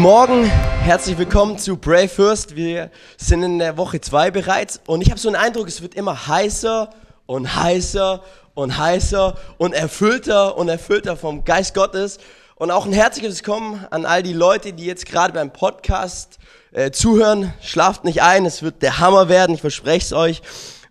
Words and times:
Guten 0.00 0.12
Morgen, 0.12 0.44
herzlich 0.46 1.18
willkommen 1.18 1.58
zu 1.58 1.76
Brave 1.76 2.08
First. 2.08 2.56
Wir 2.56 2.90
sind 3.18 3.42
in 3.42 3.58
der 3.58 3.76
Woche 3.76 4.00
zwei 4.00 4.30
bereits 4.30 4.80
und 4.86 5.02
ich 5.02 5.10
habe 5.10 5.20
so 5.20 5.28
einen 5.28 5.36
Eindruck, 5.36 5.68
es 5.68 5.82
wird 5.82 5.94
immer 5.94 6.26
heißer 6.26 6.88
und 7.26 7.54
heißer 7.54 8.22
und 8.54 8.78
heißer 8.78 9.36
und 9.58 9.74
erfüllter 9.74 10.56
und 10.56 10.70
erfüllter 10.70 11.18
vom 11.18 11.44
Geist 11.44 11.74
Gottes. 11.74 12.16
Und 12.54 12.70
auch 12.70 12.86
ein 12.86 12.94
herzliches 12.94 13.40
Willkommen 13.40 13.84
an 13.90 14.06
all 14.06 14.22
die 14.22 14.32
Leute, 14.32 14.72
die 14.72 14.86
jetzt 14.86 15.04
gerade 15.04 15.34
beim 15.34 15.52
Podcast 15.52 16.38
äh, 16.72 16.90
zuhören. 16.90 17.52
Schlaft 17.60 18.04
nicht 18.04 18.22
ein, 18.22 18.46
es 18.46 18.62
wird 18.62 18.80
der 18.80 19.00
Hammer 19.00 19.28
werden, 19.28 19.54
ich 19.54 19.60
verspreche 19.60 20.06
es 20.06 20.12
euch. 20.14 20.40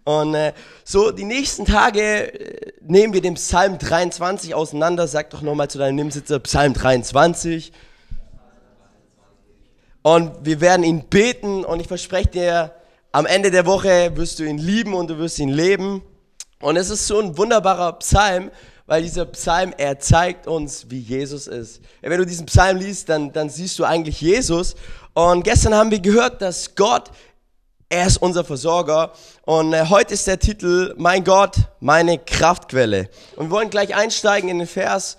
Und 0.04 0.35
äh, 0.35 0.54
so, 0.84 1.10
die 1.10 1.26
nächsten 1.26 1.66
Tage 1.66 2.32
äh, 2.32 2.73
nehmen 2.82 3.13
wir 3.13 3.21
den 3.21 3.34
Psalm 3.34 3.80
23 3.80 4.54
auseinander. 4.54 5.07
Sag 5.07 5.32
doch 5.32 5.41
nochmal 5.41 5.68
zu 5.68 5.80
deinem 5.80 5.96
Nebensitzer 5.96 6.38
Psalm 6.41 6.76
23. 6.76 7.71
Und 10.09 10.44
wir 10.44 10.59
werden 10.59 10.84
ihn 10.84 11.04
beten 11.04 11.63
und 11.63 11.80
ich 11.80 11.88
verspreche 11.88 12.30
dir, 12.30 12.72
am 13.12 13.27
Ende 13.27 13.52
der 13.52 13.68
Woche 13.68 14.12
wirst 14.16 14.40
du 14.40 14.44
ihn 14.44 14.58
lieben 14.58 14.95
und 14.95 15.08
du 15.08 15.20
wirst 15.20 15.38
ihn 15.38 15.49
leben. 15.49 16.02
Und 16.62 16.77
es 16.77 16.90
ist 16.90 17.05
so 17.05 17.20
ein 17.20 17.38
wunderbarer 17.38 17.94
Psalm, 17.99 18.49
weil 18.88 19.04
dieser 19.04 19.26
Psalm, 19.26 19.72
er 19.77 19.99
zeigt 19.99 20.48
uns, 20.48 20.90
wie 20.90 20.98
Jesus 20.98 21.45
ist. 21.45 21.82
Wenn 22.02 22.18
du 22.18 22.26
diesen 22.26 22.48
Psalm 22.48 22.77
liest, 22.77 23.08
dann, 23.09 23.32
dann 23.34 23.52
siehst 23.52 23.77
du 23.77 23.85
eigentlich 23.85 24.20
Jesus. 24.20 24.73
Und 25.13 25.44
gestern 25.44 25.76
haben 25.76 25.91
wir 25.91 25.99
gehört, 25.99 26.41
dass 26.41 26.73
Gott, 26.73 27.12
er 27.88 28.07
ist 28.07 28.18
unser 28.18 28.44
Versorger. 28.44 29.13
Und 29.44 29.73
äh, 29.73 29.85
heute 29.90 30.16
ist 30.16 30.26
der 30.26 30.40
Titel, 30.40 30.96
mein 30.98 31.23
Gott, 31.23 31.55
meine 31.82 32.18
Kraftquelle. 32.18 33.12
Und 33.35 33.49
wir 33.49 33.52
wollen 33.52 33.70
gleich 33.70 33.93
einsteigen 33.93 34.49
in 34.49 34.57
den 34.57 34.68
Vers. 34.68 35.18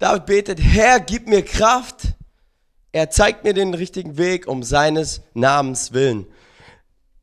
David 0.00 0.26
betet, 0.26 0.60
Herr, 0.60 0.98
gib 0.98 1.28
mir 1.28 1.44
Kraft 1.44 2.14
er 2.94 3.10
zeigt 3.10 3.42
mir 3.42 3.54
den 3.54 3.74
richtigen 3.74 4.18
Weg 4.18 4.46
um 4.46 4.62
seines 4.62 5.20
Namens 5.34 5.92
willen. 5.92 6.26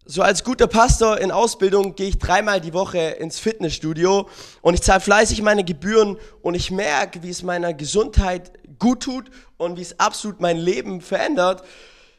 So 0.04 0.22
als 0.22 0.44
guter 0.44 0.68
Pastor 0.68 1.18
in 1.18 1.32
Ausbildung 1.32 1.96
gehe 1.96 2.10
ich 2.10 2.20
dreimal 2.20 2.60
die 2.60 2.74
Woche 2.74 2.98
ins 2.98 3.40
Fitnessstudio 3.40 4.28
und 4.62 4.74
ich 4.74 4.82
zahle 4.82 5.00
fleißig 5.00 5.42
meine 5.42 5.64
Gebühren 5.64 6.18
und 6.42 6.56
ich 6.56 6.72
merke, 6.72 7.24
wie 7.24 7.30
es 7.30 7.42
meiner 7.42 7.74
Gesundheit 7.74 8.52
gut 8.80 9.04
tut 9.04 9.32
und 9.56 9.78
wie 9.78 9.82
es 9.82 9.98
absolut 9.98 10.42
mein 10.42 10.58
Leben 10.58 11.00
verändert. 11.00 11.64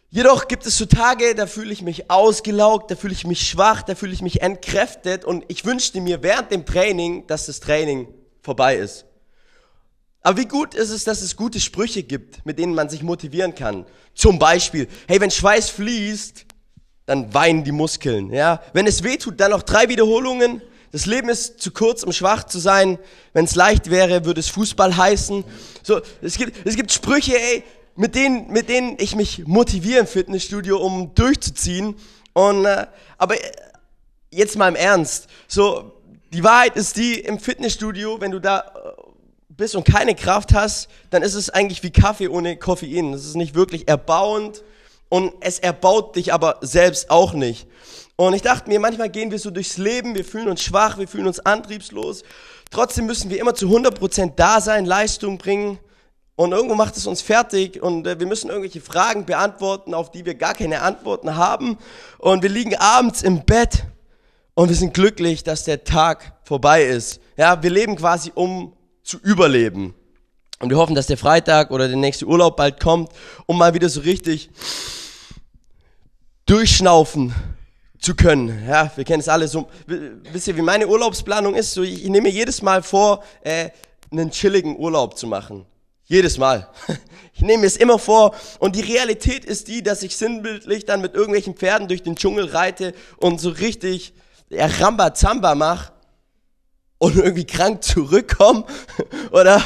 Jedoch 0.08 0.48
gibt 0.48 0.64
es 0.64 0.78
so 0.78 0.86
Tage, 0.86 1.34
da 1.34 1.46
fühle 1.46 1.74
ich 1.74 1.82
mich 1.82 2.10
ausgelaugt, 2.10 2.90
da 2.90 2.96
fühle 2.96 3.12
ich 3.12 3.26
mich 3.26 3.46
schwach, 3.46 3.82
da 3.82 3.94
fühle 3.94 4.14
ich 4.14 4.22
mich 4.22 4.40
entkräftet 4.40 5.26
und 5.26 5.44
ich 5.48 5.66
wünschte 5.66 6.00
mir 6.00 6.22
während 6.22 6.50
dem 6.52 6.64
Training, 6.64 7.26
dass 7.26 7.44
das 7.46 7.60
Training 7.60 8.08
vorbei 8.40 8.76
ist. 8.76 9.04
Aber 10.22 10.38
wie 10.38 10.46
gut 10.46 10.74
ist 10.74 10.90
es, 10.90 11.04
dass 11.04 11.20
es 11.20 11.36
gute 11.36 11.60
Sprüche 11.60 12.02
gibt, 12.02 12.46
mit 12.46 12.58
denen 12.58 12.74
man 12.74 12.88
sich 12.88 13.02
motivieren 13.02 13.54
kann. 13.54 13.84
Zum 14.14 14.38
Beispiel, 14.38 14.86
hey, 15.08 15.20
wenn 15.20 15.30
Schweiß 15.30 15.70
fließt, 15.70 16.46
dann 17.06 17.34
weinen 17.34 17.64
die 17.64 17.72
Muskeln, 17.72 18.32
ja. 18.32 18.62
Wenn 18.72 18.86
es 18.86 19.02
weh 19.02 19.16
tut, 19.16 19.40
dann 19.40 19.50
noch 19.50 19.62
drei 19.62 19.88
Wiederholungen. 19.88 20.62
Das 20.92 21.06
Leben 21.06 21.28
ist 21.28 21.60
zu 21.60 21.72
kurz, 21.72 22.04
um 22.04 22.12
schwach 22.12 22.44
zu 22.44 22.58
sein. 22.58 22.98
Wenn 23.32 23.46
es 23.46 23.54
leicht 23.56 23.90
wäre, 23.90 24.24
würde 24.24 24.40
es 24.40 24.48
Fußball 24.50 24.96
heißen. 24.96 25.42
So, 25.82 26.00
es 26.20 26.36
gibt, 26.36 26.66
es 26.66 26.76
gibt 26.76 26.92
Sprüche, 26.92 27.36
ey, 27.36 27.64
mit 27.96 28.14
denen, 28.14 28.50
mit 28.52 28.68
denen 28.68 28.96
ich 28.98 29.16
mich 29.16 29.46
motiviere 29.46 30.00
im 30.00 30.06
Fitnessstudio, 30.06 30.78
um 30.78 31.14
durchzuziehen. 31.14 31.96
Und, 32.34 32.64
äh, 32.64 32.86
aber 33.18 33.34
äh, 33.34 33.52
jetzt 34.30 34.56
mal 34.56 34.68
im 34.68 34.76
Ernst. 34.76 35.28
So, 35.48 35.92
die 36.32 36.44
Wahrheit 36.44 36.76
ist 36.76 36.96
die, 36.96 37.20
im 37.20 37.38
Fitnessstudio, 37.38 38.20
wenn 38.20 38.30
du 38.30 38.38
da 38.38 38.72
bist 39.62 39.76
und 39.76 39.84
keine 39.84 40.16
Kraft 40.16 40.54
hast, 40.54 40.88
dann 41.10 41.22
ist 41.22 41.34
es 41.34 41.48
eigentlich 41.48 41.84
wie 41.84 41.92
Kaffee 41.92 42.26
ohne 42.26 42.56
Koffein. 42.56 43.12
Das 43.12 43.24
ist 43.24 43.36
nicht 43.36 43.54
wirklich 43.54 43.86
erbauend 43.86 44.64
und 45.08 45.32
es 45.38 45.60
erbaut 45.60 46.16
dich 46.16 46.32
aber 46.32 46.56
selbst 46.62 47.10
auch 47.10 47.32
nicht. 47.32 47.68
Und 48.16 48.34
ich 48.34 48.42
dachte 48.42 48.68
mir, 48.68 48.80
manchmal 48.80 49.08
gehen 49.08 49.30
wir 49.30 49.38
so 49.38 49.52
durchs 49.52 49.76
Leben, 49.78 50.16
wir 50.16 50.24
fühlen 50.24 50.48
uns 50.48 50.64
schwach, 50.64 50.98
wir 50.98 51.06
fühlen 51.06 51.28
uns 51.28 51.38
antriebslos. 51.38 52.24
Trotzdem 52.72 53.06
müssen 53.06 53.30
wir 53.30 53.38
immer 53.38 53.54
zu 53.54 53.68
100% 53.68 54.32
da 54.34 54.60
sein, 54.60 54.84
Leistung 54.84 55.38
bringen. 55.38 55.78
Und 56.34 56.50
irgendwo 56.50 56.74
macht 56.74 56.96
es 56.96 57.06
uns 57.06 57.22
fertig 57.22 57.80
und 57.80 58.04
äh, 58.04 58.18
wir 58.18 58.26
müssen 58.26 58.48
irgendwelche 58.48 58.80
Fragen 58.80 59.26
beantworten, 59.26 59.94
auf 59.94 60.10
die 60.10 60.24
wir 60.24 60.34
gar 60.34 60.54
keine 60.54 60.82
Antworten 60.82 61.36
haben. 61.36 61.78
Und 62.18 62.42
wir 62.42 62.50
liegen 62.50 62.74
abends 62.74 63.22
im 63.22 63.44
Bett 63.44 63.84
und 64.54 64.70
wir 64.70 64.76
sind 64.76 64.92
glücklich, 64.92 65.44
dass 65.44 65.62
der 65.62 65.84
Tag 65.84 66.32
vorbei 66.42 66.82
ist. 66.82 67.20
Ja, 67.36 67.62
wir 67.62 67.70
leben 67.70 67.94
quasi 67.94 68.32
um 68.34 68.72
zu 69.02 69.18
überleben. 69.18 69.94
Und 70.60 70.70
wir 70.70 70.76
hoffen, 70.76 70.94
dass 70.94 71.08
der 71.08 71.18
Freitag 71.18 71.70
oder 71.70 71.88
der 71.88 71.96
nächste 71.96 72.26
Urlaub 72.26 72.56
bald 72.56 72.78
kommt, 72.78 73.10
um 73.46 73.58
mal 73.58 73.74
wieder 73.74 73.88
so 73.88 74.00
richtig 74.00 74.48
durchschnaufen 76.46 77.34
zu 77.98 78.14
können. 78.14 78.64
Ja, 78.68 78.90
wir 78.94 79.04
kennen 79.04 79.20
es 79.20 79.28
alle 79.28 79.48
so. 79.48 79.68
Wisst 79.86 80.48
ihr, 80.48 80.56
wie 80.56 80.62
meine 80.62 80.86
Urlaubsplanung 80.86 81.54
ist? 81.54 81.72
So, 81.72 81.82
ich, 81.82 82.04
ich 82.04 82.10
nehme 82.10 82.28
jedes 82.28 82.62
Mal 82.62 82.82
vor, 82.82 83.24
äh, 83.42 83.70
einen 84.10 84.30
chilligen 84.30 84.76
Urlaub 84.76 85.18
zu 85.18 85.26
machen. 85.26 85.66
Jedes 86.04 86.38
Mal. 86.38 86.68
Ich 87.34 87.40
nehme 87.40 87.66
es 87.66 87.78
immer 87.78 87.98
vor 87.98 88.36
und 88.58 88.76
die 88.76 88.82
Realität 88.82 89.46
ist 89.46 89.66
die, 89.66 89.82
dass 89.82 90.02
ich 90.02 90.16
sinnbildlich 90.16 90.84
dann 90.84 91.00
mit 91.00 91.14
irgendwelchen 91.14 91.56
Pferden 91.56 91.88
durch 91.88 92.02
den 92.02 92.14
Dschungel 92.14 92.44
reite 92.44 92.92
und 93.16 93.40
so 93.40 93.48
richtig 93.48 94.12
ja, 94.50 94.66
Rambazamba 94.66 95.54
mache 95.54 95.91
und 97.02 97.16
irgendwie 97.16 97.44
krank 97.44 97.82
zurückkommen 97.82 98.62
oder, 99.32 99.60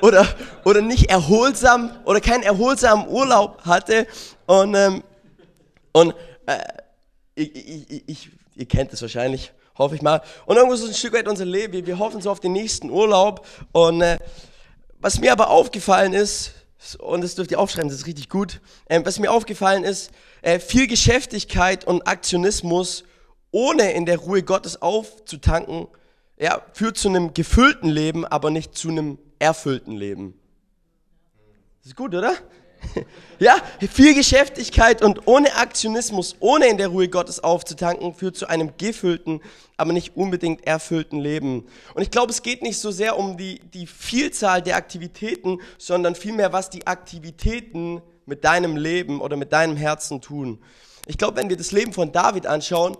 oder, 0.00 0.26
oder 0.64 0.80
nicht 0.80 1.10
erholsam 1.10 1.94
oder 2.06 2.22
keinen 2.22 2.42
erholsamen 2.42 3.06
Urlaub 3.06 3.60
hatte. 3.66 4.06
Und, 4.46 4.74
ähm, 4.74 5.04
und 5.92 6.14
äh, 6.46 6.56
ich, 7.34 7.54
ich, 7.54 8.08
ich, 8.08 8.30
ihr 8.54 8.64
kennt 8.64 8.94
es 8.94 9.02
wahrscheinlich, 9.02 9.52
hoffe 9.76 9.94
ich 9.94 10.00
mal. 10.00 10.22
Und 10.46 10.56
irgendwo 10.56 10.74
so 10.76 10.86
ein 10.86 10.94
Stück 10.94 11.12
weit 11.12 11.28
unser 11.28 11.44
Leben, 11.44 11.74
wir, 11.74 11.86
wir 11.86 11.98
hoffen 11.98 12.22
so 12.22 12.30
auf 12.30 12.40
den 12.40 12.52
nächsten 12.52 12.88
Urlaub. 12.88 13.46
Und 13.72 14.00
äh, 14.00 14.16
was 15.00 15.20
mir 15.20 15.32
aber 15.32 15.50
aufgefallen 15.50 16.14
ist, 16.14 16.54
und 16.98 17.22
das 17.22 17.34
dürft 17.34 17.50
ihr 17.50 17.60
aufschreiben, 17.60 17.90
das 17.90 17.98
ist 17.98 18.06
richtig 18.06 18.30
gut, 18.30 18.62
äh, 18.86 19.02
was 19.04 19.18
mir 19.18 19.30
aufgefallen 19.30 19.84
ist, 19.84 20.12
äh, 20.40 20.58
viel 20.58 20.86
Geschäftigkeit 20.86 21.86
und 21.86 22.08
Aktionismus, 22.08 23.04
ohne 23.50 23.92
in 23.92 24.06
der 24.06 24.16
Ruhe 24.16 24.42
Gottes 24.42 24.80
aufzutanken, 24.80 25.88
ja, 26.38 26.62
führt 26.72 26.96
zu 26.96 27.08
einem 27.08 27.34
gefüllten 27.34 27.88
Leben, 27.88 28.24
aber 28.24 28.50
nicht 28.50 28.76
zu 28.76 28.88
einem 28.88 29.18
erfüllten 29.38 29.92
Leben. 29.92 30.38
Ist 31.84 31.96
gut, 31.96 32.14
oder? 32.14 32.34
Ja, 33.40 33.56
viel 33.90 34.14
Geschäftigkeit 34.14 35.02
und 35.02 35.26
ohne 35.26 35.56
Aktionismus, 35.56 36.36
ohne 36.38 36.68
in 36.68 36.78
der 36.78 36.88
Ruhe 36.88 37.08
Gottes 37.08 37.42
aufzutanken, 37.42 38.14
führt 38.14 38.36
zu 38.36 38.46
einem 38.46 38.76
gefüllten, 38.78 39.40
aber 39.76 39.92
nicht 39.92 40.16
unbedingt 40.16 40.66
erfüllten 40.66 41.18
Leben. 41.18 41.66
Und 41.94 42.02
ich 42.02 42.10
glaube, 42.12 42.30
es 42.30 42.42
geht 42.42 42.62
nicht 42.62 42.78
so 42.78 42.92
sehr 42.92 43.18
um 43.18 43.36
die, 43.36 43.58
die 43.58 43.86
Vielzahl 43.86 44.62
der 44.62 44.76
Aktivitäten, 44.76 45.58
sondern 45.78 46.14
vielmehr, 46.14 46.52
was 46.52 46.70
die 46.70 46.86
Aktivitäten 46.86 48.02
mit 48.24 48.44
deinem 48.44 48.76
Leben 48.76 49.20
oder 49.20 49.36
mit 49.36 49.52
deinem 49.52 49.76
Herzen 49.76 50.20
tun. 50.20 50.62
Ich 51.06 51.18
glaube, 51.18 51.36
wenn 51.36 51.50
wir 51.50 51.56
das 51.56 51.72
Leben 51.72 51.92
von 51.92 52.12
David 52.12 52.46
anschauen, 52.46 52.96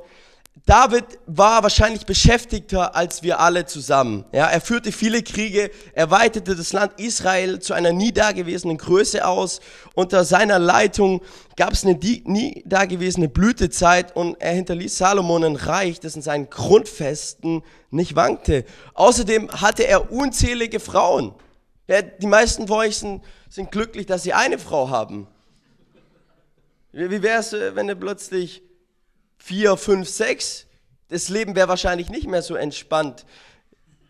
David 0.66 1.04
war 1.26 1.62
wahrscheinlich 1.62 2.06
beschäftigter 2.06 2.96
als 2.96 3.22
wir 3.22 3.40
alle 3.40 3.66
zusammen. 3.66 4.24
Ja, 4.32 4.46
er 4.46 4.62
führte 4.62 4.92
viele 4.92 5.22
Kriege, 5.22 5.70
er 5.92 6.10
weitete 6.10 6.56
das 6.56 6.72
Land 6.72 6.98
Israel 6.98 7.58
zu 7.58 7.74
einer 7.74 7.92
nie 7.92 8.12
dagewesenen 8.12 8.78
Größe 8.78 9.26
aus. 9.26 9.60
Unter 9.94 10.24
seiner 10.24 10.58
Leitung 10.58 11.20
gab 11.56 11.72
es 11.72 11.84
eine 11.84 11.98
nie 11.98 12.62
dagewesene 12.66 13.28
Blütezeit 13.28 14.16
und 14.16 14.40
er 14.40 14.52
hinterließ 14.52 14.96
Salomon 14.96 15.44
ein 15.44 15.56
Reich, 15.56 16.00
das 16.00 16.16
in 16.16 16.22
seinen 16.22 16.48
Grundfesten 16.48 17.62
nicht 17.90 18.16
wankte. 18.16 18.64
Außerdem 18.94 19.50
hatte 19.60 19.86
er 19.86 20.12
unzählige 20.12 20.80
Frauen. 20.80 21.34
Ja, 21.88 22.00
die 22.00 22.26
meisten 22.26 22.68
von 22.68 22.78
euch 22.78 22.96
sind, 22.96 23.22
sind 23.50 23.70
glücklich, 23.70 24.06
dass 24.06 24.22
sie 24.22 24.32
eine 24.32 24.58
Frau 24.58 24.88
haben. 24.88 25.26
Wie 26.92 27.22
wäre 27.22 27.40
es, 27.40 27.52
wenn 27.52 27.88
du 27.88 27.96
plötzlich 27.96 28.62
vier, 29.44 29.76
fünf, 29.76 30.08
sechs, 30.08 30.64
das 31.08 31.28
Leben 31.28 31.54
wäre 31.54 31.68
wahrscheinlich 31.68 32.08
nicht 32.08 32.26
mehr 32.26 32.40
so 32.40 32.54
entspannt 32.54 33.26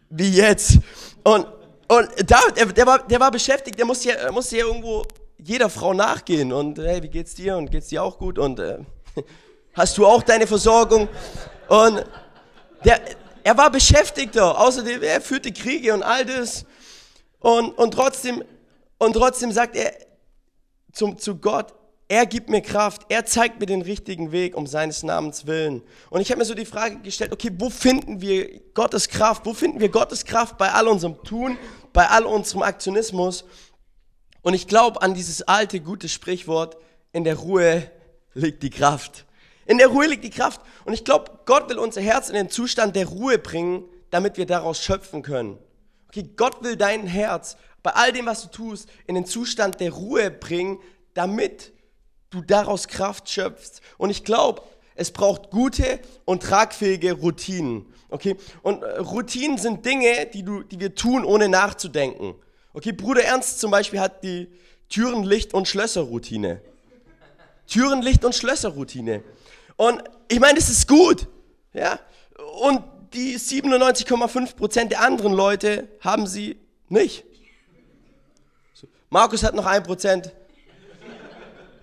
wie 0.08 0.28
jetzt. 0.28 0.78
Und, 1.24 1.46
und 1.88 2.08
David, 2.30 2.56
der, 2.56 2.66
der, 2.66 2.86
war, 2.86 3.04
der 3.04 3.18
war 3.18 3.32
beschäftigt, 3.32 3.76
der 3.76 3.84
musste 3.84 4.10
ja, 4.10 4.30
musste 4.30 4.58
ja 4.58 4.64
irgendwo 4.64 5.04
jeder 5.36 5.68
Frau 5.68 5.92
nachgehen. 5.92 6.52
Und 6.52 6.78
hey, 6.78 7.02
wie 7.02 7.08
geht's 7.08 7.34
dir? 7.34 7.56
Und 7.56 7.72
geht's 7.72 7.88
dir 7.88 8.04
auch 8.04 8.16
gut? 8.16 8.38
Und 8.38 8.60
äh, 8.60 8.78
hast 9.74 9.98
du 9.98 10.06
auch 10.06 10.22
deine 10.22 10.46
Versorgung? 10.46 11.08
Und 11.66 12.04
der, 12.84 13.00
er 13.42 13.58
war 13.58 13.70
Beschäftigter. 13.70 14.60
Außerdem, 14.60 15.02
er 15.02 15.20
führte 15.20 15.52
Kriege 15.52 15.94
und 15.94 16.04
all 16.04 16.24
das. 16.24 16.64
Und, 17.40 17.76
und, 17.76 17.90
trotzdem, 17.90 18.44
und 18.98 19.14
trotzdem 19.14 19.50
sagt 19.50 19.74
er 19.74 19.92
zum, 20.92 21.18
zu 21.18 21.36
Gott, 21.36 21.74
er 22.08 22.26
gibt 22.26 22.50
mir 22.50 22.60
Kraft, 22.60 23.02
er 23.08 23.24
zeigt 23.24 23.60
mir 23.60 23.66
den 23.66 23.82
richtigen 23.82 24.30
Weg 24.30 24.56
um 24.56 24.66
seines 24.66 25.02
Namens 25.02 25.46
willen. 25.46 25.82
Und 26.10 26.20
ich 26.20 26.30
habe 26.30 26.38
mir 26.38 26.44
so 26.44 26.54
die 26.54 26.66
Frage 26.66 27.00
gestellt, 27.00 27.32
okay, 27.32 27.50
wo 27.56 27.70
finden 27.70 28.20
wir 28.20 28.60
Gottes 28.74 29.08
Kraft? 29.08 29.46
Wo 29.46 29.54
finden 29.54 29.80
wir 29.80 29.88
Gottes 29.88 30.24
Kraft 30.24 30.58
bei 30.58 30.70
all 30.70 30.86
unserem 30.86 31.22
Tun, 31.24 31.56
bei 31.92 32.06
all 32.08 32.24
unserem 32.24 32.62
Aktionismus? 32.62 33.44
Und 34.42 34.52
ich 34.52 34.66
glaube 34.66 35.00
an 35.00 35.14
dieses 35.14 35.42
alte, 35.42 35.80
gute 35.80 36.08
Sprichwort, 36.08 36.76
in 37.12 37.24
der 37.24 37.36
Ruhe 37.36 37.90
liegt 38.34 38.62
die 38.62 38.70
Kraft. 38.70 39.24
In 39.64 39.78
der 39.78 39.86
Ruhe 39.86 40.06
liegt 40.06 40.24
die 40.24 40.30
Kraft. 40.30 40.60
Und 40.84 40.92
ich 40.92 41.04
glaube, 41.04 41.30
Gott 41.46 41.70
will 41.70 41.78
unser 41.78 42.02
Herz 42.02 42.28
in 42.28 42.34
den 42.34 42.50
Zustand 42.50 42.96
der 42.96 43.06
Ruhe 43.06 43.38
bringen, 43.38 43.84
damit 44.10 44.36
wir 44.36 44.44
daraus 44.44 44.82
schöpfen 44.82 45.22
können. 45.22 45.58
Okay, 46.08 46.28
Gott 46.36 46.62
will 46.62 46.76
dein 46.76 47.06
Herz 47.06 47.56
bei 47.82 47.92
all 47.92 48.12
dem, 48.12 48.26
was 48.26 48.42
du 48.42 48.48
tust, 48.48 48.88
in 49.06 49.14
den 49.14 49.24
Zustand 49.24 49.80
der 49.80 49.92
Ruhe 49.92 50.30
bringen, 50.30 50.78
damit 51.14 51.72
du 52.34 52.42
daraus 52.42 52.88
Kraft 52.88 53.28
schöpfst. 53.28 53.80
Und 53.96 54.10
ich 54.10 54.24
glaube, 54.24 54.62
es 54.94 55.10
braucht 55.10 55.50
gute 55.50 56.00
und 56.24 56.42
tragfähige 56.42 57.12
Routinen. 57.12 57.86
Okay? 58.10 58.36
Und 58.62 58.82
äh, 58.82 58.98
Routinen 58.98 59.58
sind 59.58 59.84
Dinge, 59.84 60.26
die, 60.32 60.42
du, 60.42 60.62
die 60.62 60.78
wir 60.78 60.94
tun, 60.94 61.24
ohne 61.24 61.48
nachzudenken. 61.48 62.34
Okay, 62.72 62.92
Bruder 62.92 63.22
Ernst 63.22 63.60
zum 63.60 63.70
Beispiel 63.70 64.00
hat 64.00 64.24
die 64.24 64.48
Türenlicht- 64.88 65.54
und 65.54 65.68
Schlösserroutine. 65.68 66.60
Türenlicht- 67.66 68.24
und 68.24 68.34
Schlösserroutine. 68.34 69.22
Und 69.76 70.02
ich 70.28 70.40
meine, 70.40 70.58
das 70.58 70.68
ist 70.68 70.86
gut. 70.86 71.26
Ja? 71.72 71.98
Und 72.60 72.82
die 73.12 73.38
97,5% 73.38 74.86
der 74.86 75.00
anderen 75.00 75.32
Leute 75.32 75.88
haben 76.00 76.26
sie 76.26 76.58
nicht. 76.88 77.24
Markus 79.08 79.44
hat 79.44 79.54
noch 79.54 79.66
1%. 79.66 80.30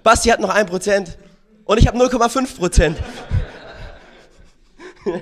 Basti 0.03 0.29
hat 0.29 0.39
noch 0.39 0.53
1%. 0.53 1.07
Und 1.65 1.77
ich 1.77 1.87
habe 1.87 1.97
0,5%. 1.97 2.95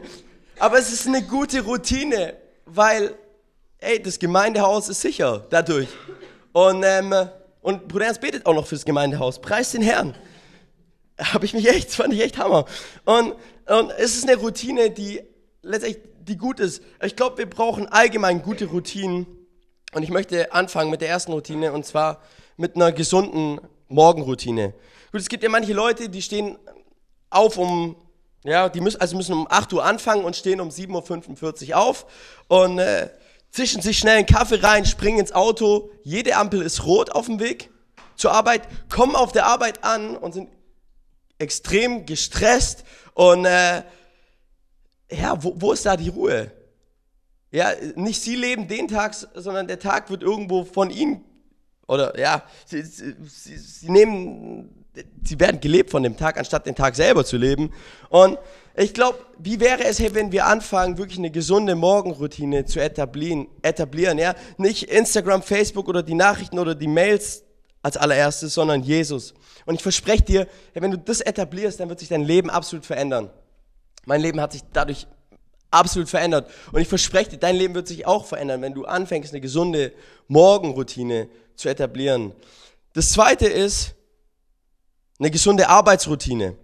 Aber 0.60 0.78
es 0.78 0.92
ist 0.92 1.08
eine 1.08 1.24
gute 1.24 1.62
Routine, 1.62 2.36
weil, 2.66 3.16
ey, 3.78 4.02
das 4.02 4.20
Gemeindehaus 4.20 4.90
ist 4.90 5.02
sicher 5.02 5.46
dadurch. 5.50 5.88
Und, 6.52 6.84
ähm, 6.84 7.14
und 7.62 7.88
Bruder 7.88 8.06
Ernst 8.06 8.22
betet 8.22 8.46
auch 8.46 8.54
noch 8.54 8.68
fürs 8.68 8.86
Gemeindehaus. 8.86 9.40
Preis 9.42 9.72
den 9.72 9.82
Herrn. 9.82 10.16
Habe 11.18 11.46
ich 11.46 11.54
mich 11.54 11.68
echt, 11.68 11.92
fand 11.92 12.14
ich 12.14 12.22
echt 12.22 12.38
Hammer. 12.38 12.66
Und, 13.06 13.36
und 13.68 13.92
es 13.98 14.16
ist 14.16 14.28
eine 14.28 14.38
Routine, 14.38 14.90
die 14.90 15.22
letztendlich 15.62 16.04
die 16.22 16.38
gut 16.38 16.60
ist. 16.60 16.84
Ich 17.04 17.16
glaube, 17.16 17.40
wir 17.40 17.50
brauchen 17.50 17.88
allgemein 17.88 18.42
gute 18.42 18.66
Routinen. 18.66 19.26
Und 19.94 20.04
ich 20.04 20.10
möchte 20.10 20.54
anfangen 20.54 20.92
mit 20.92 21.02
der 21.02 21.10
ersten 21.10 21.32
Routine 21.32 21.74
und 21.74 21.86
zwar 21.86 22.22
mit 22.58 22.76
einer 22.76 22.92
gesunden 22.92 23.60
Morgenroutine. 23.90 24.74
Gut, 25.12 25.22
es 25.22 25.28
gibt 25.28 25.44
ja 25.44 25.50
manche 25.50 25.74
Leute, 25.74 26.10
die 26.10 26.22
stehen 26.22 26.58
auf 27.30 27.58
um 27.58 27.96
ja, 28.44 28.70
die 28.70 28.80
müssen, 28.80 29.02
also 29.02 29.18
müssen 29.18 29.34
um 29.34 29.48
8 29.50 29.74
Uhr 29.74 29.84
anfangen 29.84 30.24
und 30.24 30.36
stehen 30.36 30.62
um 30.62 30.70
7.45 30.70 31.70
Uhr 31.70 31.78
auf 31.78 32.06
und 32.48 32.80
äh, 32.80 33.10
zischen 33.52 33.82
sich 33.82 33.98
schnell 33.98 34.18
einen 34.18 34.26
Kaffee 34.26 34.64
rein, 34.64 34.86
springen 34.86 35.20
ins 35.20 35.34
Auto. 35.34 35.92
Jede 36.04 36.38
Ampel 36.38 36.62
ist 36.62 36.86
rot 36.86 37.12
auf 37.12 37.26
dem 37.26 37.40
Weg 37.40 37.70
zur 38.16 38.32
Arbeit, 38.32 38.62
kommen 38.90 39.16
auf 39.16 39.32
der 39.32 39.46
Arbeit 39.46 39.84
an 39.84 40.16
und 40.16 40.34
sind 40.34 40.50
extrem 41.38 42.06
gestresst 42.06 42.84
und 43.14 43.46
äh, 43.46 43.84
ja, 45.12 45.44
wo, 45.44 45.54
wo 45.58 45.74
ist 45.74 45.86
da 45.86 45.98
die 45.98 46.10
Ruhe? 46.10 46.52
Ja, 47.52 47.72
nicht 47.96 48.22
sie 48.22 48.36
leben 48.36 48.68
den 48.68 48.88
Tag, 48.88 49.16
sondern 49.34 49.68
der 49.68 49.80
Tag 49.80 50.10
wird 50.10 50.22
irgendwo 50.22 50.66
von 50.66 50.92
ihnen 50.92 51.26
oder 51.90 52.18
ja, 52.18 52.44
sie, 52.66 52.84
sie, 52.84 53.16
sie 53.58 53.92
nehmen 53.92 54.80
sie 55.24 55.40
werden 55.40 55.60
gelebt 55.60 55.92
von 55.92 56.04
dem 56.04 56.18
Tag, 56.18 56.38
anstatt 56.38 56.66
den 56.66 56.76
Tag 56.76 56.96
selber 56.96 57.24
zu 57.24 57.38
leben. 57.38 57.72
Und 58.10 58.38
ich 58.76 58.94
glaube, 58.94 59.20
wie 59.38 59.60
wäre 59.60 59.84
es, 59.84 60.02
wenn 60.14 60.32
wir 60.32 60.46
anfangen, 60.46 60.98
wirklich 60.98 61.20
eine 61.20 61.32
gesunde 61.32 61.76
Morgenroutine 61.76 62.66
zu 62.66 62.80
etablieren, 62.80 63.48
etablieren, 63.62 64.18
ja? 64.18 64.36
Nicht 64.58 64.84
Instagram, 64.84 65.42
Facebook 65.42 65.88
oder 65.88 66.04
die 66.04 66.16
Nachrichten 66.16 66.60
oder 66.60 66.76
die 66.76 66.88
Mails 66.88 67.44
als 67.82 67.98
allererstes, 67.98 68.54
sondern 68.54 68.84
Jesus. 68.84 69.34
Und 69.66 69.76
ich 69.76 69.84
verspreche 69.84 70.24
dir, 70.24 70.48
wenn 70.74 70.92
du 70.92 70.98
das 70.98 71.22
etablierst, 71.22 71.80
dann 71.80 71.90
wird 71.90 72.00
sich 72.00 72.10
dein 72.10 72.24
Leben 72.24 72.50
absolut 72.50 72.86
verändern. 72.86 73.30
Mein 74.06 74.22
Leben 74.22 74.42
hat 74.42 74.54
sich 74.54 74.62
dadurch 74.74 75.08
absolut 75.72 76.10
verändert. 76.10 76.50
Und 76.72 76.82
ich 76.82 76.88
verspreche 76.88 77.32
dir, 77.32 77.38
dein 77.38 77.56
Leben 77.56 77.76
wird 77.76 77.88
sich 77.88 78.06
auch 78.08 78.26
verändern, 78.26 78.62
wenn 78.62 78.74
du 78.74 78.86
anfängst, 78.86 79.34
eine 79.34 79.42
gesunde 79.42 79.94
Morgenroutine 80.28 81.30
zu 81.60 81.70
etablieren. 81.70 82.34
Das 82.94 83.12
zweite 83.12 83.48
ist, 83.48 83.94
eine 85.20 85.30
gesunde 85.30 85.68
Arbeitsroutine. 85.68 86.56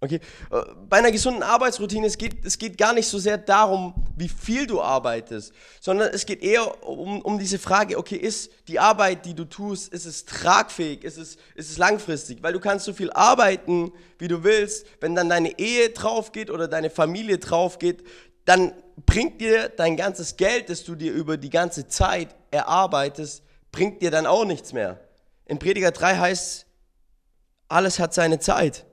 Okay? 0.00 0.20
Äh, 0.50 0.62
bei 0.88 0.96
einer 0.98 1.12
gesunden 1.12 1.42
Arbeitsroutine, 1.42 2.06
es 2.06 2.18
geht, 2.18 2.44
es 2.44 2.58
geht 2.58 2.76
gar 2.76 2.92
nicht 2.92 3.06
so 3.06 3.18
sehr 3.18 3.38
darum, 3.38 3.94
wie 4.16 4.28
viel 4.28 4.66
du 4.66 4.80
arbeitest, 4.80 5.52
sondern 5.80 6.08
es 6.12 6.26
geht 6.26 6.42
eher 6.42 6.82
um, 6.88 7.20
um 7.20 7.38
diese 7.38 7.58
Frage, 7.58 7.98
okay, 7.98 8.16
ist 8.16 8.50
die 8.66 8.80
Arbeit, 8.80 9.26
die 9.26 9.34
du 9.34 9.44
tust, 9.44 9.92
ist 9.92 10.06
es 10.06 10.24
tragfähig, 10.24 11.04
ist 11.04 11.18
es, 11.18 11.36
ist 11.54 11.70
es 11.70 11.78
langfristig? 11.78 12.42
Weil 12.42 12.54
du 12.54 12.60
kannst 12.60 12.86
so 12.86 12.92
viel 12.92 13.12
arbeiten, 13.12 13.92
wie 14.18 14.28
du 14.28 14.42
willst, 14.42 14.86
wenn 15.00 15.14
dann 15.14 15.28
deine 15.28 15.58
Ehe 15.58 15.90
drauf 15.90 16.32
geht 16.32 16.50
oder 16.50 16.66
deine 16.66 16.90
Familie 16.90 17.38
drauf 17.38 17.78
geht, 17.78 18.02
dann 18.44 18.72
bringt 19.06 19.40
dir 19.40 19.68
dein 19.68 19.96
ganzes 19.96 20.36
Geld, 20.36 20.68
das 20.68 20.82
du 20.82 20.96
dir 20.96 21.12
über 21.12 21.36
die 21.36 21.50
ganze 21.50 21.86
Zeit 21.86 22.34
erarbeitest, 22.50 23.42
bringt 23.72 24.02
dir 24.02 24.10
dann 24.10 24.26
auch 24.26 24.44
nichts 24.44 24.72
mehr. 24.72 25.00
In 25.46 25.58
Prediger 25.58 25.90
3 25.90 26.16
heißt 26.18 26.66
alles 27.68 27.98
hat 27.98 28.14
seine 28.14 28.38
Zeit. 28.38 28.84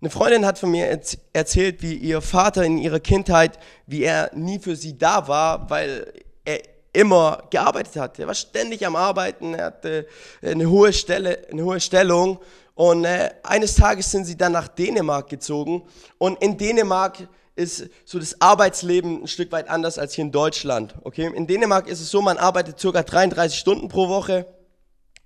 Eine 0.00 0.10
Freundin 0.10 0.46
hat 0.46 0.58
von 0.58 0.70
mir 0.70 1.00
erzählt, 1.32 1.82
wie 1.82 1.94
ihr 1.94 2.20
Vater 2.20 2.62
in 2.62 2.78
ihrer 2.78 3.00
Kindheit, 3.00 3.58
wie 3.86 4.04
er 4.04 4.30
nie 4.34 4.60
für 4.60 4.76
sie 4.76 4.96
da 4.96 5.26
war, 5.26 5.68
weil 5.70 6.12
er 6.44 6.60
immer 6.92 7.42
gearbeitet 7.50 7.96
hat. 7.96 8.18
Er 8.18 8.28
war 8.28 8.34
ständig 8.34 8.86
am 8.86 8.94
Arbeiten, 8.94 9.54
er 9.54 9.66
hatte 9.66 10.06
eine 10.40 10.70
hohe 10.70 10.92
Stelle, 10.92 11.48
eine 11.50 11.64
hohe 11.64 11.80
Stellung. 11.80 12.38
Und 12.74 13.04
äh, 13.04 13.30
eines 13.42 13.74
Tages 13.74 14.10
sind 14.10 14.24
sie 14.24 14.36
dann 14.36 14.52
nach 14.52 14.68
Dänemark 14.68 15.28
gezogen. 15.28 15.82
Und 16.18 16.40
in 16.42 16.56
Dänemark 16.56 17.28
ist 17.58 17.90
so 18.04 18.18
das 18.18 18.40
Arbeitsleben 18.40 19.22
ein 19.22 19.26
Stück 19.26 19.52
weit 19.52 19.68
anders 19.68 19.98
als 19.98 20.14
hier 20.14 20.24
in 20.24 20.32
Deutschland. 20.32 20.94
Okay? 21.02 21.30
In 21.34 21.46
Dänemark 21.46 21.88
ist 21.88 22.00
es 22.00 22.10
so, 22.10 22.22
man 22.22 22.38
arbeitet 22.38 22.78
circa 22.78 23.02
33 23.02 23.58
Stunden 23.58 23.88
pro 23.88 24.08
Woche. 24.08 24.46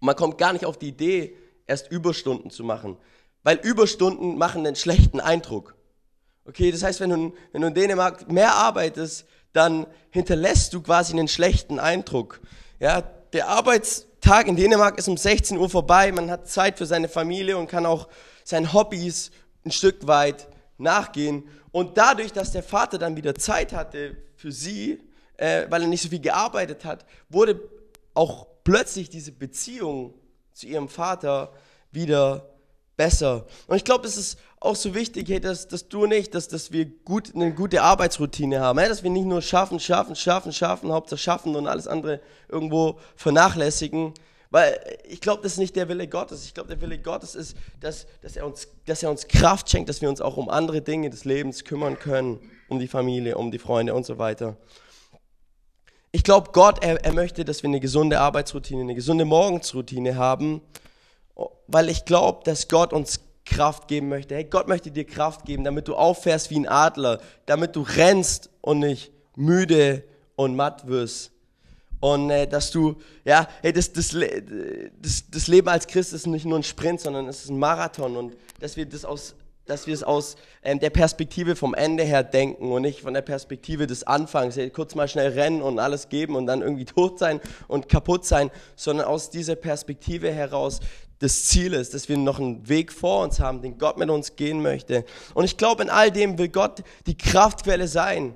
Man 0.00 0.16
kommt 0.16 0.38
gar 0.38 0.52
nicht 0.52 0.64
auf 0.64 0.78
die 0.78 0.88
Idee, 0.88 1.36
erst 1.66 1.90
Überstunden 1.90 2.50
zu 2.50 2.64
machen. 2.64 2.96
Weil 3.42 3.58
Überstunden 3.62 4.38
machen 4.38 4.66
einen 4.66 4.76
schlechten 4.76 5.20
Eindruck. 5.20 5.74
Okay, 6.44 6.72
das 6.72 6.82
heißt, 6.82 7.00
wenn 7.00 7.10
du, 7.10 7.34
wenn 7.52 7.60
du 7.60 7.68
in 7.68 7.74
Dänemark 7.74 8.30
mehr 8.30 8.54
arbeitest, 8.54 9.26
dann 9.52 9.86
hinterlässt 10.10 10.72
du 10.72 10.80
quasi 10.80 11.12
einen 11.12 11.28
schlechten 11.28 11.78
Eindruck. 11.78 12.40
Ja, 12.80 13.02
der 13.32 13.48
Arbeitstag 13.48 14.48
in 14.48 14.56
Dänemark 14.56 14.98
ist 14.98 15.08
um 15.08 15.16
16 15.16 15.58
Uhr 15.58 15.68
vorbei, 15.68 16.10
man 16.12 16.30
hat 16.30 16.48
Zeit 16.48 16.78
für 16.78 16.86
seine 16.86 17.08
Familie 17.08 17.58
und 17.58 17.68
kann 17.68 17.86
auch 17.86 18.08
seinen 18.44 18.72
Hobbys 18.72 19.30
ein 19.64 19.70
Stück 19.70 20.06
weit 20.06 20.48
nachgehen. 20.78 21.44
Und 21.72 21.96
dadurch, 21.98 22.32
dass 22.32 22.52
der 22.52 22.62
Vater 22.62 22.98
dann 22.98 23.16
wieder 23.16 23.34
Zeit 23.34 23.72
hatte 23.72 24.16
für 24.36 24.52
sie, 24.52 25.00
äh, 25.36 25.66
weil 25.70 25.82
er 25.82 25.88
nicht 25.88 26.02
so 26.02 26.08
viel 26.08 26.20
gearbeitet 26.20 26.84
hat, 26.84 27.04
wurde 27.28 27.60
auch 28.14 28.46
plötzlich 28.62 29.08
diese 29.08 29.32
Beziehung 29.32 30.14
zu 30.52 30.66
ihrem 30.66 30.88
Vater 30.88 31.52
wieder 31.90 32.48
besser. 32.96 33.46
Und 33.66 33.76
ich 33.76 33.84
glaube, 33.84 34.06
es 34.06 34.16
ist 34.16 34.38
auch 34.60 34.76
so 34.76 34.94
wichtig, 34.94 35.28
hey, 35.28 35.40
dass, 35.40 35.66
dass 35.66 35.88
du 35.88 36.06
nicht, 36.06 36.34
dass, 36.34 36.46
dass 36.48 36.72
wir 36.72 36.84
gut, 36.84 37.34
eine 37.34 37.52
gute 37.52 37.82
Arbeitsroutine 37.82 38.60
haben, 38.60 38.78
hey, 38.78 38.88
dass 38.88 39.02
wir 39.02 39.10
nicht 39.10 39.24
nur 39.24 39.42
schaffen, 39.42 39.80
schaffen, 39.80 40.14
schaffen, 40.14 40.52
schaffen, 40.52 40.92
Hauptsache 40.92 41.18
schaffen 41.18 41.56
und 41.56 41.66
alles 41.66 41.88
andere 41.88 42.20
irgendwo 42.48 42.98
vernachlässigen. 43.16 44.14
Weil 44.52 44.98
ich 45.08 45.22
glaube, 45.22 45.42
das 45.42 45.52
ist 45.52 45.58
nicht 45.58 45.74
der 45.76 45.88
Wille 45.88 46.06
Gottes. 46.06 46.44
Ich 46.44 46.52
glaube, 46.52 46.68
der 46.68 46.78
Wille 46.82 46.98
Gottes 46.98 47.34
ist, 47.34 47.56
dass, 47.80 48.06
dass, 48.20 48.36
er 48.36 48.44
uns, 48.44 48.68
dass 48.84 49.02
er 49.02 49.08
uns 49.08 49.26
Kraft 49.26 49.70
schenkt, 49.70 49.88
dass 49.88 50.02
wir 50.02 50.10
uns 50.10 50.20
auch 50.20 50.36
um 50.36 50.50
andere 50.50 50.82
Dinge 50.82 51.08
des 51.08 51.24
Lebens 51.24 51.64
kümmern 51.64 51.98
können, 51.98 52.38
um 52.68 52.78
die 52.78 52.86
Familie, 52.86 53.38
um 53.38 53.50
die 53.50 53.58
Freunde 53.58 53.94
und 53.94 54.04
so 54.04 54.18
weiter. 54.18 54.58
Ich 56.10 56.22
glaube, 56.22 56.50
Gott, 56.52 56.84
er, 56.84 57.02
er 57.02 57.14
möchte, 57.14 57.46
dass 57.46 57.62
wir 57.62 57.68
eine 57.68 57.80
gesunde 57.80 58.20
Arbeitsroutine, 58.20 58.82
eine 58.82 58.94
gesunde 58.94 59.24
Morgensroutine 59.24 60.16
haben, 60.16 60.60
weil 61.66 61.88
ich 61.88 62.04
glaube, 62.04 62.42
dass 62.44 62.68
Gott 62.68 62.92
uns 62.92 63.20
Kraft 63.46 63.88
geben 63.88 64.10
möchte. 64.10 64.34
Hey, 64.34 64.44
Gott 64.44 64.68
möchte 64.68 64.90
dir 64.90 65.06
Kraft 65.06 65.46
geben, 65.46 65.64
damit 65.64 65.88
du 65.88 65.96
auffährst 65.96 66.50
wie 66.50 66.58
ein 66.58 66.68
Adler, 66.68 67.20
damit 67.46 67.74
du 67.74 67.80
rennst 67.80 68.50
und 68.60 68.80
nicht 68.80 69.12
müde 69.34 70.04
und 70.36 70.56
matt 70.56 70.86
wirst. 70.86 71.31
Und 72.02 72.30
äh, 72.30 72.48
dass 72.48 72.72
du, 72.72 72.96
ja, 73.24 73.46
hey, 73.60 73.72
das, 73.72 73.92
das, 73.92 74.08
das, 75.00 75.24
das 75.30 75.46
Leben 75.46 75.68
als 75.68 75.86
Christ 75.86 76.12
ist 76.12 76.26
nicht 76.26 76.44
nur 76.44 76.58
ein 76.58 76.64
Sprint, 76.64 77.00
sondern 77.00 77.28
es 77.28 77.44
ist 77.44 77.50
ein 77.50 77.60
Marathon 77.60 78.16
und 78.16 78.36
dass 78.58 78.76
wir 78.76 78.86
das 78.86 79.04
aus 79.04 79.36
dass 79.66 79.86
wir 79.86 79.94
es 79.94 80.02
aus 80.02 80.34
ähm, 80.64 80.80
der 80.80 80.90
Perspektive 80.90 81.54
vom 81.54 81.72
Ende 81.72 82.02
her 82.02 82.24
denken 82.24 82.72
und 82.72 82.82
nicht 82.82 83.02
von 83.02 83.14
der 83.14 83.22
Perspektive 83.22 83.86
des 83.86 84.02
Anfangs, 84.02 84.58
kurz 84.72 84.96
mal 84.96 85.06
schnell 85.06 85.30
rennen 85.30 85.62
und 85.62 85.78
alles 85.78 86.08
geben 86.08 86.34
und 86.34 86.46
dann 86.46 86.62
irgendwie 86.62 86.84
tot 86.84 87.20
sein 87.20 87.40
und 87.68 87.88
kaputt 87.88 88.26
sein, 88.26 88.50
sondern 88.74 89.06
aus 89.06 89.30
dieser 89.30 89.54
Perspektive 89.54 90.32
heraus 90.32 90.80
des 91.20 91.46
Zieles, 91.46 91.90
dass 91.90 92.08
wir 92.08 92.18
noch 92.18 92.40
einen 92.40 92.68
Weg 92.68 92.92
vor 92.92 93.22
uns 93.22 93.38
haben, 93.38 93.62
den 93.62 93.78
Gott 93.78 93.96
mit 93.96 94.10
uns 94.10 94.34
gehen 94.34 94.60
möchte. 94.60 95.04
Und 95.34 95.44
ich 95.44 95.56
glaube, 95.56 95.84
in 95.84 95.90
all 95.90 96.10
dem 96.10 96.36
will 96.36 96.48
Gott 96.48 96.82
die 97.06 97.16
Kraftquelle 97.16 97.86
sein, 97.86 98.34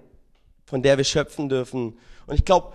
von 0.64 0.82
der 0.82 0.96
wir 0.96 1.04
schöpfen 1.04 1.48
dürfen. 1.48 1.98
Und 2.28 2.36
ich 2.36 2.44
glaube, 2.44 2.72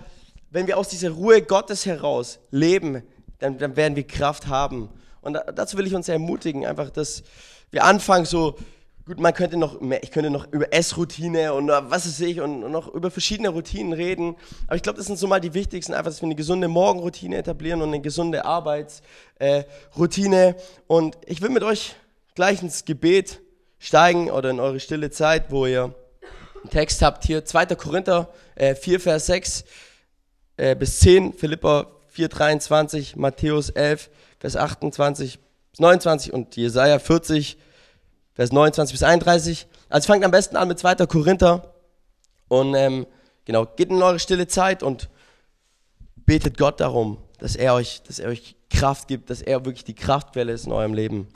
wenn 0.51 0.67
wir 0.67 0.77
aus 0.77 0.89
dieser 0.89 1.11
Ruhe 1.11 1.41
Gottes 1.41 1.85
heraus 1.85 2.39
leben, 2.51 3.03
dann, 3.39 3.57
dann 3.57 3.75
werden 3.75 3.95
wir 3.95 4.05
Kraft 4.05 4.47
haben. 4.47 4.89
Und 5.21 5.39
dazu 5.55 5.77
will 5.77 5.87
ich 5.87 5.95
uns 5.95 6.09
ermutigen, 6.09 6.65
einfach, 6.65 6.89
dass 6.89 7.23
wir 7.71 7.85
anfangen 7.85 8.25
so, 8.25 8.57
gut, 9.05 9.19
man 9.19 9.33
könnte 9.33 9.57
noch 9.57 9.79
mehr, 9.79 10.03
ich 10.03 10.11
könnte 10.11 10.29
noch 10.29 10.51
über 10.51 10.73
Essroutine 10.73 11.53
und 11.53 11.69
was 11.69 12.05
weiß 12.05 12.19
ich 12.21 12.41
und, 12.41 12.63
und 12.63 12.71
noch 12.71 12.93
über 12.93 13.11
verschiedene 13.11 13.49
Routinen 13.49 13.93
reden. 13.93 14.35
Aber 14.67 14.75
ich 14.75 14.83
glaube, 14.83 14.97
das 14.97 15.07
sind 15.07 15.17
so 15.17 15.27
mal 15.27 15.39
die 15.39 15.53
wichtigsten, 15.53 15.93
einfach, 15.93 16.11
dass 16.11 16.21
wir 16.21 16.27
eine 16.27 16.35
gesunde 16.35 16.67
Morgenroutine 16.67 17.37
etablieren 17.37 17.81
und 17.81 17.89
eine 17.89 18.01
gesunde 18.01 18.43
Arbeitsroutine. 18.43 20.47
Äh, 20.47 20.55
und 20.87 21.17
ich 21.25 21.41
will 21.41 21.49
mit 21.49 21.63
euch 21.63 21.95
gleich 22.35 22.61
ins 22.61 22.83
Gebet 22.83 23.39
steigen 23.79 24.29
oder 24.29 24.49
in 24.49 24.59
eure 24.59 24.79
stille 24.79 25.11
Zeit, 25.11 25.45
wo 25.49 25.65
ihr 25.65 25.95
einen 26.61 26.69
Text 26.69 27.01
habt 27.01 27.25
hier, 27.25 27.45
2. 27.45 27.67
Korinther 27.67 28.29
äh, 28.55 28.75
4, 28.75 28.99
Vers 28.99 29.27
6 29.27 29.63
äh, 30.61 30.75
bis 30.75 30.99
10, 30.99 31.33
Philippa 31.33 31.87
4, 32.09 32.29
23, 32.29 33.15
Matthäus 33.15 33.71
11, 33.71 34.09
Vers 34.39 34.55
28 34.55 35.39
bis 35.71 35.79
29 35.79 36.33
und 36.33 36.55
Jesaja 36.55 36.99
40, 36.99 37.57
Vers 38.33 38.51
29 38.51 38.93
bis 38.93 39.03
31. 39.03 39.67
Also 39.89 40.07
fangt 40.07 40.23
am 40.23 40.31
besten 40.31 40.55
an 40.55 40.67
mit 40.67 40.77
2. 40.77 41.07
Korinther 41.07 41.73
und 42.47 42.75
ähm, 42.75 43.07
genau, 43.45 43.65
geht 43.65 43.89
in 43.89 44.03
eure 44.03 44.19
stille 44.19 44.47
Zeit 44.47 44.83
und 44.83 45.09
betet 46.15 46.57
Gott 46.57 46.79
darum, 46.79 47.17
dass 47.39 47.55
er 47.55 47.73
euch, 47.73 48.03
dass 48.03 48.19
er 48.19 48.29
euch 48.29 48.55
Kraft 48.69 49.07
gibt, 49.07 49.31
dass 49.31 49.41
er 49.41 49.65
wirklich 49.65 49.83
die 49.83 49.95
Kraftquelle 49.95 50.51
ist 50.51 50.67
in 50.67 50.71
eurem 50.71 50.93
Leben. 50.93 51.27